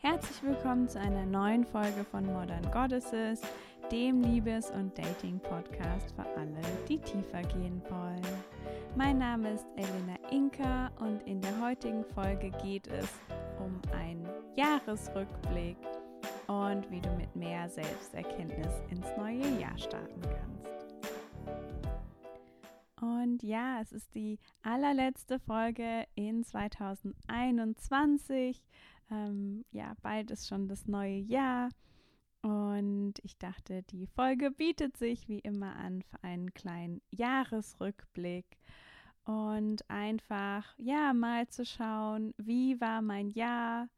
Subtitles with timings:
[0.00, 3.40] Herzlich willkommen zu einer neuen Folge von Modern Goddesses,
[3.92, 8.22] dem Liebes- und Dating-Podcast für alle, die tiefer gehen wollen.
[8.96, 13.08] Mein Name ist Elena Inka und in der heutigen Folge geht es
[13.58, 15.76] um einen Jahresrückblick
[16.48, 20.66] und wie du mit mehr Selbsterkenntnis ins neue Jahr starten kannst.
[23.00, 28.62] Und ja, es ist die allerletzte Folge in 2021.
[29.10, 31.68] Ähm, ja, bald ist schon das neue Jahr.
[32.42, 38.46] Und ich dachte, die Folge bietet sich wie immer an für einen kleinen Jahresrückblick
[39.24, 43.88] und einfach, ja, mal zu schauen, wie war mein Jahr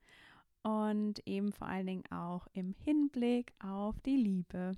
[0.68, 4.72] und eben vor allen Dingen auch im Hinblick auf die Liebe.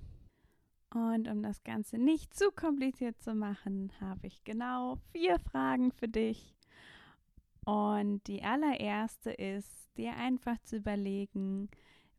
[0.93, 6.07] Und um das Ganze nicht zu kompliziert zu machen, habe ich genau vier Fragen für
[6.07, 6.55] dich.
[7.65, 11.69] Und die allererste ist, dir einfach zu überlegen,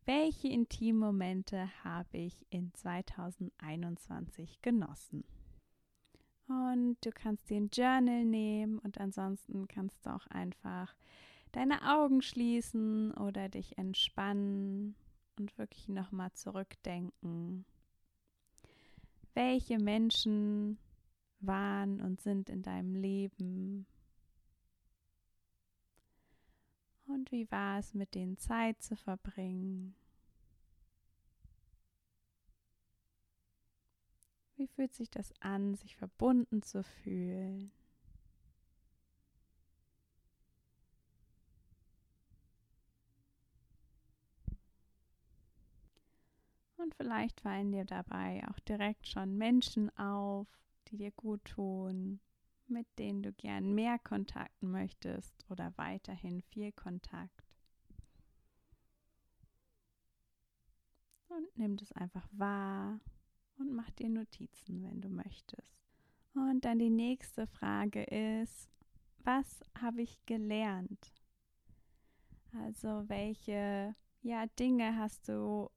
[0.05, 5.23] welche Intimmomente habe ich in 2021 genossen.
[6.47, 10.93] Und du kannst dir ein Journal nehmen und ansonsten kannst du auch einfach
[11.53, 14.95] deine Augen schließen oder dich entspannen
[15.37, 17.65] und wirklich nochmal zurückdenken.
[19.33, 20.77] Welche Menschen
[21.39, 23.87] waren und sind in deinem Leben?
[27.05, 29.95] Und wie war es, mit denen Zeit zu verbringen?
[34.55, 37.71] Wie fühlt sich das an, sich verbunden zu fühlen?
[46.83, 50.47] Und vielleicht fallen dir dabei auch direkt schon Menschen auf,
[50.89, 52.19] die dir gut tun,
[52.67, 57.41] mit denen du gern mehr kontakten möchtest oder weiterhin viel Kontakt.
[61.29, 62.99] Und nimm das einfach wahr
[63.57, 65.79] und mach dir Notizen, wenn du möchtest.
[66.35, 68.69] Und dann die nächste Frage ist,
[69.19, 71.13] was habe ich gelernt?
[72.51, 75.69] Also welche ja, Dinge hast du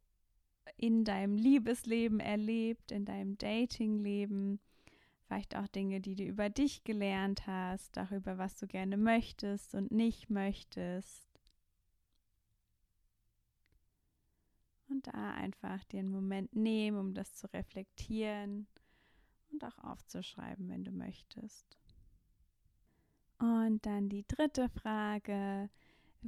[0.76, 4.60] in deinem Liebesleben erlebt, in deinem Datingleben?
[5.26, 9.90] Vielleicht auch Dinge, die du über dich gelernt hast, darüber, was du gerne möchtest und
[9.90, 11.26] nicht möchtest.
[14.88, 18.68] Und da einfach den Moment nehmen, um das zu reflektieren
[19.50, 21.76] und auch aufzuschreiben, wenn du möchtest.
[23.38, 25.68] Und dann die dritte Frage,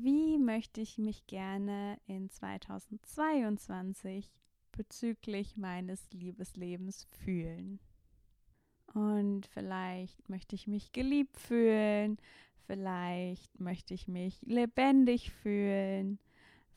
[0.03, 4.33] wie möchte ich mich gerne in 2022
[4.73, 7.81] bezüglich meines Liebeslebens fühlen?
[8.95, 12.19] Und vielleicht möchte ich mich geliebt fühlen,
[12.67, 16.19] vielleicht möchte ich mich lebendig fühlen,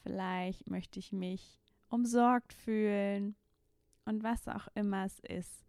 [0.04, 1.60] vielleicht möchte ich mich
[1.90, 3.36] umsorgt fühlen
[4.06, 5.66] und was auch immer es ist.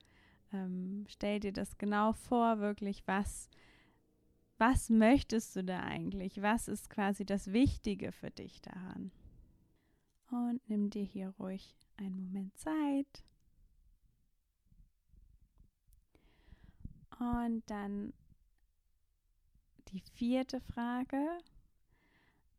[0.53, 3.49] Ähm, stell dir das genau vor, wirklich, was,
[4.63, 6.41] was möchtest du da eigentlich?
[6.41, 9.11] Was ist quasi das Wichtige für dich daran?
[10.31, 13.25] Und nimm dir hier ruhig einen Moment Zeit.
[17.19, 18.13] Und dann
[19.89, 21.27] die vierte Frage.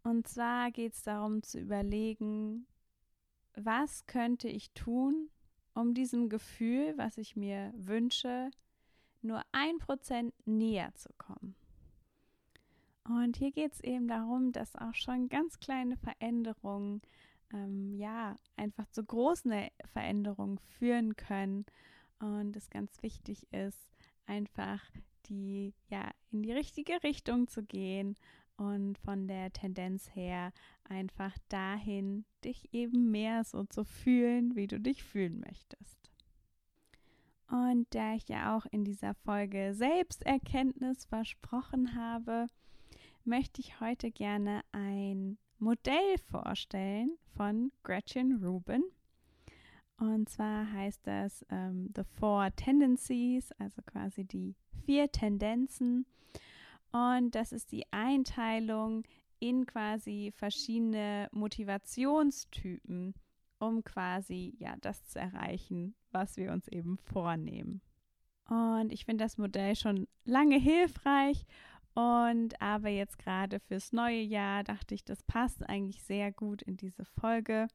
[0.04, 2.68] Und zwar geht es darum zu überlegen,
[3.56, 5.30] was könnte ich tun,
[5.74, 8.52] um diesem Gefühl, was ich mir wünsche,
[9.22, 11.53] nur ein Prozent näher zu kommen.
[13.06, 17.02] Und hier geht es eben darum, dass auch schon ganz kleine Veränderungen,
[17.54, 19.54] ähm, ja, einfach zu großen
[19.92, 21.66] Veränderungen führen können.
[22.20, 23.90] Und es ganz wichtig ist,
[24.26, 24.82] einfach
[25.26, 28.16] die, ja, in die richtige Richtung zu gehen
[28.56, 30.54] und von der Tendenz her
[30.84, 36.12] einfach dahin, dich eben mehr so zu fühlen, wie du dich fühlen möchtest.
[37.50, 42.48] Und da ich ja auch in dieser Folge Selbsterkenntnis versprochen habe,
[43.26, 48.84] möchte ich heute gerne ein Modell vorstellen von Gretchen Rubin.
[49.98, 54.56] Und zwar heißt das ähm, The Four Tendencies, also quasi die
[54.86, 56.06] vier Tendenzen.
[56.92, 59.04] Und das ist die Einteilung
[59.40, 63.14] in quasi verschiedene Motivationstypen,
[63.60, 67.82] um quasi ja das zu erreichen, was wir uns eben vornehmen.
[68.50, 71.46] Und ich finde das Modell schon lange hilfreich
[71.96, 76.78] und aber jetzt gerade fürs neue Jahr dachte ich, das passt eigentlich sehr gut in
[76.78, 77.68] diese Folge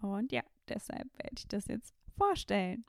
[0.00, 2.84] Und ja, deshalb werde ich das jetzt vorstellen.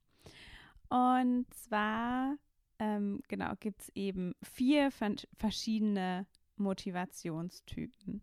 [0.89, 2.38] Und zwar,
[2.79, 6.27] ähm, genau, gibt es eben vier verschiedene
[6.57, 8.21] Motivationstypen.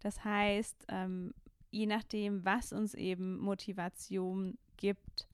[0.00, 1.34] Das heißt, ähm,
[1.70, 5.28] je nachdem, was uns eben Motivation gibt,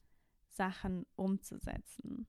[0.48, 2.26] Sachen umzusetzen.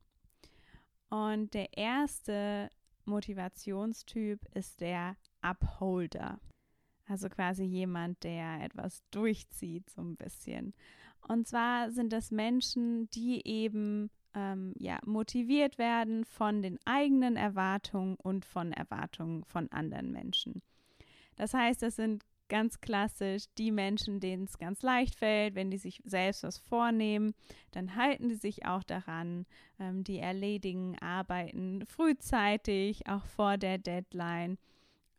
[1.10, 2.70] Und der erste
[3.10, 6.40] Motivationstyp ist der Upholder.
[7.08, 10.74] Also quasi jemand, der etwas durchzieht, so ein bisschen.
[11.28, 18.16] Und zwar sind das Menschen, die eben ähm, ja, motiviert werden von den eigenen Erwartungen
[18.16, 20.62] und von Erwartungen von anderen Menschen.
[21.36, 25.78] Das heißt, das sind ganz klassisch die Menschen, denen es ganz leicht fällt, wenn die
[25.78, 27.34] sich selbst was vornehmen,
[27.72, 29.46] dann halten die sich auch daran.
[29.80, 34.58] Ähm, die erledigen Arbeiten frühzeitig, auch vor der Deadline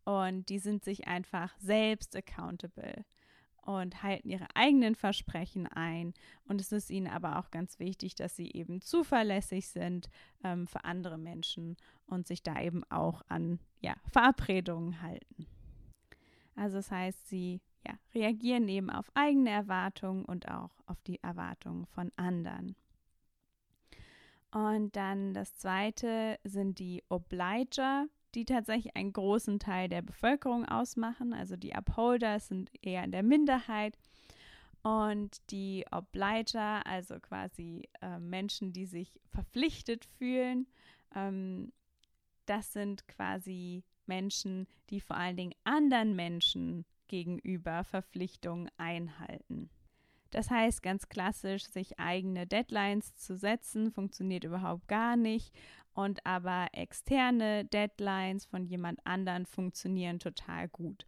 [0.05, 3.05] und die sind sich einfach selbst accountable
[3.63, 6.15] und halten ihre eigenen Versprechen ein.
[6.45, 10.09] Und es ist ihnen aber auch ganz wichtig, dass sie eben zuverlässig sind
[10.43, 15.47] ähm, für andere Menschen und sich da eben auch an ja, Verabredungen halten.
[16.61, 21.87] Also das heißt, sie ja, reagieren eben auf eigene Erwartungen und auch auf die Erwartungen
[21.87, 22.77] von anderen.
[24.53, 31.33] Und dann das zweite sind die Obliger die tatsächlich einen großen Teil der Bevölkerung ausmachen.
[31.33, 33.99] Also die Upholders sind eher in der Minderheit.
[34.83, 40.67] Und die Obliger, also quasi äh, Menschen, die sich verpflichtet fühlen,
[41.15, 41.73] ähm,
[42.47, 49.71] das sind quasi Menschen, die vor allen Dingen anderen Menschen gegenüber Verpflichtungen einhalten.
[50.31, 55.53] Das heißt ganz klassisch, sich eigene Deadlines zu setzen, funktioniert überhaupt gar nicht
[55.93, 61.07] und aber externe Deadlines von jemand anderen funktionieren total gut.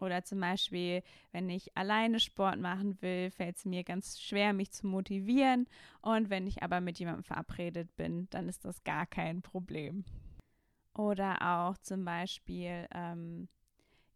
[0.00, 1.02] Oder zum Beispiel,
[1.32, 5.66] wenn ich alleine Sport machen will, fällt es mir ganz schwer, mich zu motivieren.
[6.02, 10.04] Und wenn ich aber mit jemandem verabredet bin, dann ist das gar kein Problem.
[10.94, 13.48] Oder auch zum Beispiel, ähm,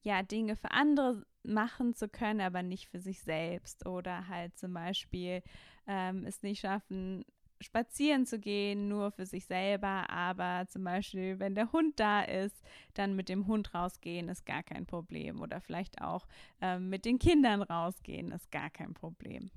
[0.02, 3.86] ja, Dinge für andere machen zu können, aber nicht für sich selbst.
[3.86, 5.42] Oder halt zum Beispiel
[5.86, 7.24] ähm, es nicht schaffen,
[7.60, 12.62] spazieren zu gehen, nur für sich selber, aber zum Beispiel, wenn der Hund da ist,
[12.94, 15.40] dann mit dem Hund rausgehen, ist gar kein Problem.
[15.40, 16.26] Oder vielleicht auch
[16.60, 19.50] ähm, mit den Kindern rausgehen, ist gar kein Problem.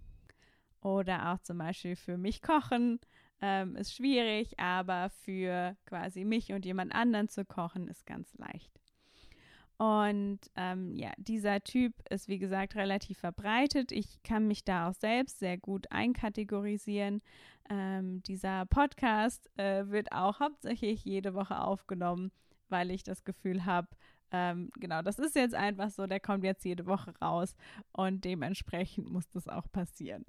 [0.82, 3.00] Oder auch zum Beispiel für mich kochen
[3.42, 8.72] ähm, ist schwierig, aber für quasi mich und jemand anderen zu kochen ist ganz leicht.
[9.78, 13.92] Und ähm, ja, dieser Typ ist wie gesagt relativ verbreitet.
[13.92, 17.24] Ich kann mich da auch selbst sehr gut einkategorisieren.
[17.68, 22.32] Ähm, dieser Podcast äh, wird auch hauptsächlich jede Woche aufgenommen,
[22.70, 23.88] weil ich das Gefühl habe,
[24.32, 27.56] ähm, genau, das ist jetzt einfach so, der kommt jetzt jede Woche raus
[27.92, 30.26] und dementsprechend muss das auch passieren.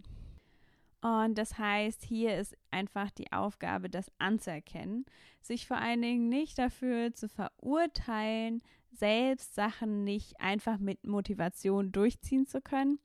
[1.02, 5.04] Und das heißt, hier ist einfach die Aufgabe, das anzuerkennen,
[5.40, 8.62] sich vor allen Dingen nicht dafür zu verurteilen,
[8.92, 13.00] selbst Sachen nicht einfach mit Motivation durchziehen zu können,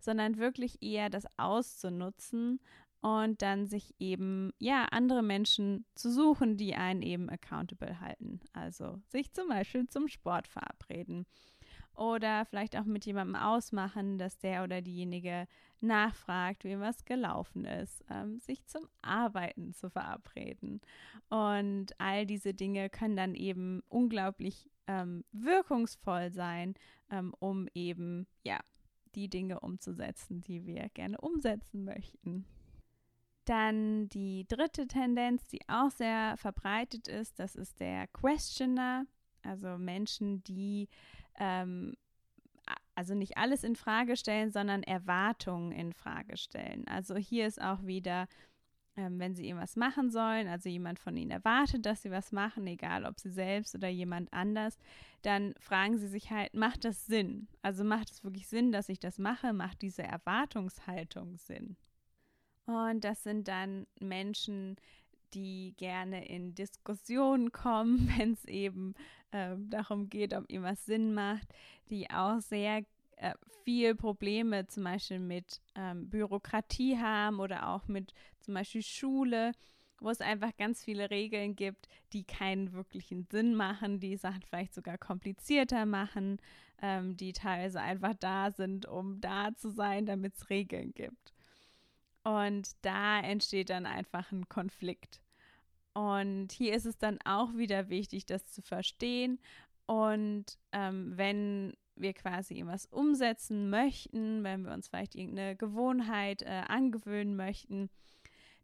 [0.00, 2.60] sondern wirklich eher das auszunutzen
[3.00, 8.40] und dann sich eben, ja, andere Menschen zu suchen, die einen eben accountable halten.
[8.52, 11.26] Also sich zum Beispiel zum Sport verabreden
[11.96, 15.46] oder vielleicht auch mit jemandem ausmachen, dass der oder diejenige
[15.80, 20.80] nachfragt, wie was gelaufen ist, ähm, sich zum Arbeiten zu verabreden.
[21.28, 26.74] Und all diese Dinge können dann eben unglaublich ähm, wirkungsvoll sein,
[27.10, 28.60] ähm, um eben, ja,
[29.14, 32.44] die Dinge umzusetzen, die wir gerne umsetzen möchten.
[33.46, 39.06] Dann die dritte Tendenz, die auch sehr verbreitet ist, das ist der Questioner,
[39.42, 40.88] also Menschen, die
[41.38, 41.94] ähm,
[42.94, 46.86] also nicht alles in Frage stellen, sondern Erwartungen in Frage stellen.
[46.88, 48.26] Also hier ist auch wieder,
[48.96, 52.66] ähm, wenn sie irgendwas machen sollen, also jemand von ihnen erwartet, dass sie was machen,
[52.66, 54.78] egal ob sie selbst oder jemand anders,
[55.22, 57.48] dann fragen sie sich halt, macht das Sinn?
[57.60, 59.52] Also macht es wirklich Sinn, dass ich das mache?
[59.52, 61.76] Macht diese Erwartungshaltung Sinn?
[62.64, 64.76] Und das sind dann Menschen,
[65.34, 68.94] die gerne in Diskussionen kommen, wenn es eben
[69.30, 71.48] äh, darum geht, ob irgendwas Sinn macht,
[71.90, 72.84] die auch sehr
[73.16, 79.52] äh, viel Probleme zum Beispiel mit ähm, Bürokratie haben oder auch mit zum Beispiel Schule,
[79.98, 84.74] wo es einfach ganz viele Regeln gibt, die keinen wirklichen Sinn machen, die Sachen vielleicht
[84.74, 86.38] sogar komplizierter machen,
[86.82, 91.32] ähm, die teilweise einfach da sind, um da zu sein, damit es Regeln gibt.
[92.26, 95.20] Und da entsteht dann einfach ein Konflikt.
[95.94, 99.38] Und hier ist es dann auch wieder wichtig, das zu verstehen.
[99.86, 106.64] Und ähm, wenn wir quasi irgendwas umsetzen möchten, wenn wir uns vielleicht irgendeine Gewohnheit äh,
[106.66, 107.90] angewöhnen möchten,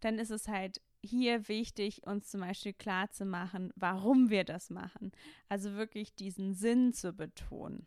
[0.01, 4.71] dann ist es halt hier wichtig, uns zum Beispiel klar zu machen, warum wir das
[4.71, 5.13] machen.
[5.49, 7.87] Also wirklich diesen Sinn zu betonen.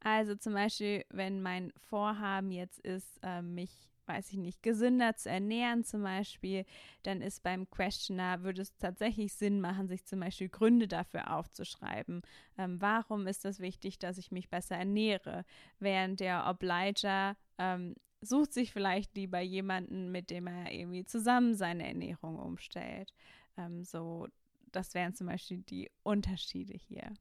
[0.00, 5.30] Also zum Beispiel, wenn mein Vorhaben jetzt ist, äh, mich weiß ich nicht, gesünder zu
[5.30, 6.64] ernähren zum Beispiel,
[7.04, 12.22] dann ist beim Questioner, würde es tatsächlich Sinn machen, sich zum Beispiel Gründe dafür aufzuschreiben.
[12.58, 15.44] Ähm, warum ist es wichtig, dass ich mich besser ernähre?
[15.78, 21.86] Während der Obliger ähm, sucht sich vielleicht lieber jemanden, mit dem er irgendwie zusammen seine
[21.86, 23.12] Ernährung umstellt.
[23.56, 24.26] Ähm, so,
[24.72, 27.12] das wären zum Beispiel die Unterschiede hier.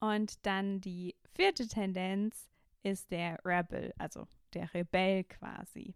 [0.00, 2.48] Und dann die vierte Tendenz
[2.82, 5.94] ist der Rebel, also der Rebell quasi.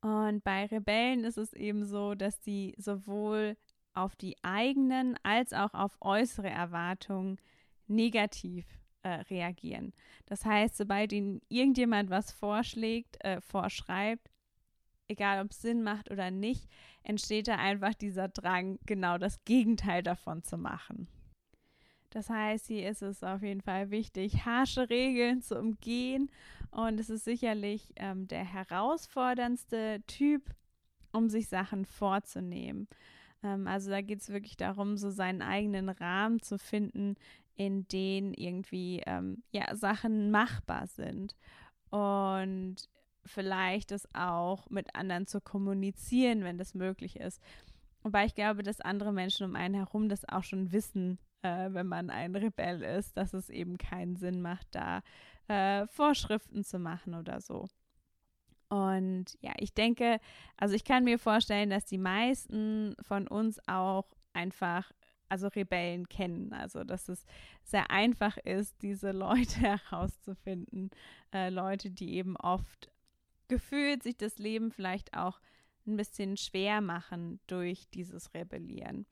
[0.00, 3.56] Und bei Rebellen ist es eben so, dass die sowohl
[3.92, 7.38] auf die eigenen als auch auf äußere Erwartungen
[7.86, 8.66] negativ
[9.02, 9.92] äh, reagieren.
[10.26, 14.30] Das heißt, sobald ihnen irgendjemand was vorschlägt, äh, vorschreibt,
[15.08, 16.68] egal ob es Sinn macht oder nicht,
[17.02, 21.08] entsteht da einfach dieser Drang, genau das Gegenteil davon zu machen.
[22.10, 26.30] Das heißt, hier ist es auf jeden Fall wichtig, harsche Regeln zu umgehen.
[26.70, 30.50] Und es ist sicherlich ähm, der herausforderndste Typ,
[31.12, 32.88] um sich Sachen vorzunehmen.
[33.42, 37.16] Ähm, also da geht es wirklich darum, so seinen eigenen Rahmen zu finden,
[37.56, 41.36] in den irgendwie ähm, ja, Sachen machbar sind.
[41.90, 42.76] Und
[43.26, 47.42] vielleicht es auch mit anderen zu kommunizieren, wenn das möglich ist.
[48.02, 51.86] Wobei ich glaube, dass andere Menschen um einen herum das auch schon wissen, äh, wenn
[51.86, 55.02] man ein Rebell ist, dass es eben keinen Sinn macht, da
[55.50, 57.68] äh, Vorschriften zu machen oder so.
[58.68, 60.20] Und ja, ich denke,
[60.56, 64.92] also ich kann mir vorstellen, dass die meisten von uns auch einfach,
[65.28, 66.52] also Rebellen kennen.
[66.52, 67.24] Also dass es
[67.64, 70.90] sehr einfach ist, diese Leute herauszufinden.
[71.34, 72.88] Äh, Leute, die eben oft
[73.48, 75.40] gefühlt sich das Leben vielleicht auch
[75.84, 79.04] ein bisschen schwer machen durch dieses Rebellieren.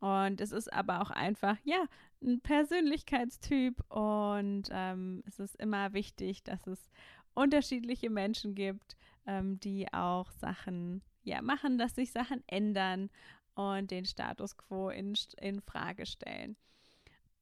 [0.00, 1.84] Und es ist aber auch einfach, ja,
[2.22, 6.90] ein Persönlichkeitstyp und ähm, es ist immer wichtig, dass es
[7.34, 13.10] unterschiedliche Menschen gibt, ähm, die auch Sachen, ja, machen, dass sich Sachen ändern
[13.54, 16.56] und den Status quo in, in Frage stellen.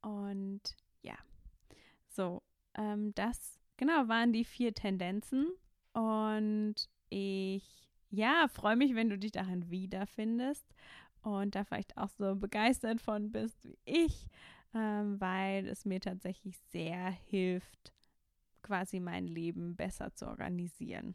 [0.01, 1.17] Und ja,
[2.09, 2.43] so,
[2.75, 5.49] ähm, das genau waren die vier Tendenzen
[5.93, 6.75] und
[7.11, 10.75] ich, ja, freue mich, wenn du dich darin wiederfindest
[11.26, 14.28] und da vielleicht auch so begeistert von bist wie ich,
[14.75, 17.92] ähm, weil es mir tatsächlich sehr hilft,
[18.62, 21.14] quasi mein Leben besser zu organisieren.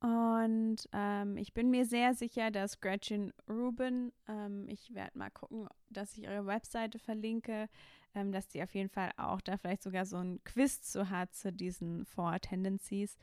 [0.00, 5.68] Und ähm, ich bin mir sehr sicher, dass Gretchen Rubin, ähm, ich werde mal gucken,
[5.88, 7.68] dass ich ihre Webseite verlinke,
[8.14, 11.34] ähm, dass sie auf jeden Fall auch da vielleicht sogar so ein Quiz zu hat
[11.34, 13.16] zu diesen Four Tendencies.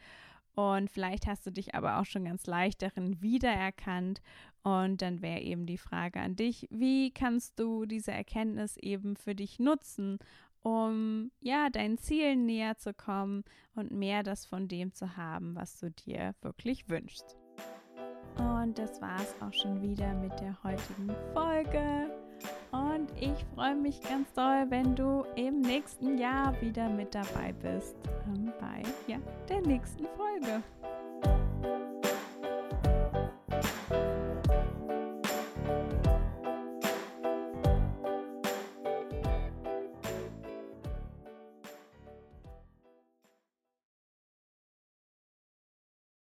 [0.55, 4.21] Und vielleicht hast du dich aber auch schon ganz leicht darin wiedererkannt.
[4.63, 9.33] Und dann wäre eben die Frage an dich, wie kannst du diese Erkenntnis eben für
[9.33, 10.19] dich nutzen,
[10.61, 13.43] um ja deinen Zielen näher zu kommen
[13.73, 17.35] und mehr das von dem zu haben, was du dir wirklich wünschst.
[18.37, 22.20] Und das war es auch schon wieder mit der heutigen Folge.
[23.01, 27.95] Und ich freue mich ganz doll, wenn du im nächsten Jahr wieder mit dabei bist
[28.27, 29.17] ähm, bei ja,
[29.49, 30.61] der nächsten Folge.